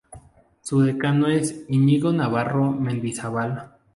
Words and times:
Su 0.61 0.81
decano 0.81 1.27
es 1.27 1.63
Iñigo 1.69 2.11
Navarro 2.11 2.71
Mendizábal. 2.71 3.69